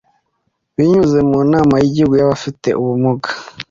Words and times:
binyuze 0.75 1.19
mu 1.29 1.39
Nama 1.51 1.73
y’Igihugu 1.81 2.13
y’Abafite 2.17 2.67
ubumuga 2.81 3.29